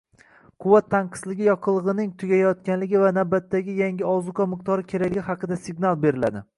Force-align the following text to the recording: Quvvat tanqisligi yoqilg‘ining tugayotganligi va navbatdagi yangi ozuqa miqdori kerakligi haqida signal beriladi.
Quvvat 0.63 0.87
tanqisligi 0.93 1.45
yoqilg‘ining 1.49 2.09
tugayotganligi 2.23 3.03
va 3.05 3.13
navbatdagi 3.21 3.79
yangi 3.83 4.09
ozuqa 4.17 4.51
miqdori 4.57 4.89
kerakligi 4.93 5.29
haqida 5.33 5.65
signal 5.69 6.05
beriladi. 6.07 6.49